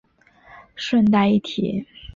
[0.75, 1.85] 顺带一提